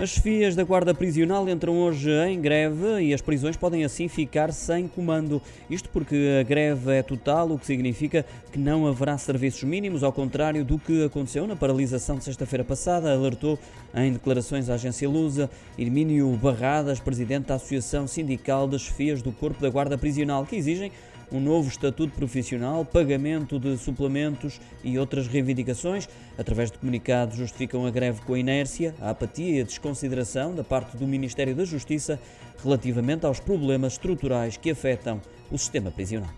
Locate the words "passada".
12.64-13.12